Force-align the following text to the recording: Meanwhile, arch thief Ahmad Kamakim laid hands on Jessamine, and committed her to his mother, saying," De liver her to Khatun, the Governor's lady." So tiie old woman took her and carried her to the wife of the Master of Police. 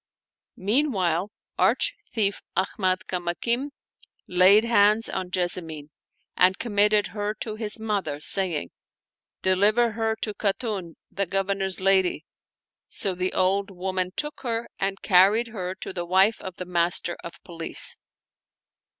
Meanwhile, 0.57 1.29
arch 1.59 1.93
thief 2.11 2.41
Ahmad 2.55 3.05
Kamakim 3.05 3.69
laid 4.27 4.63
hands 4.65 5.07
on 5.07 5.29
Jessamine, 5.29 5.91
and 6.35 6.57
committed 6.57 7.09
her 7.13 7.35
to 7.41 7.53
his 7.55 7.79
mother, 7.79 8.19
saying," 8.19 8.71
De 9.43 9.55
liver 9.55 9.91
her 9.91 10.15
to 10.15 10.33
Khatun, 10.33 10.95
the 11.11 11.27
Governor's 11.27 11.79
lady." 11.79 12.25
So 12.87 13.13
tiie 13.15 13.29
old 13.35 13.69
woman 13.69 14.11
took 14.15 14.39
her 14.41 14.67
and 14.79 14.99
carried 15.03 15.49
her 15.49 15.75
to 15.75 15.93
the 15.93 16.05
wife 16.07 16.41
of 16.41 16.55
the 16.55 16.65
Master 16.65 17.15
of 17.23 17.33
Police. 17.43 17.95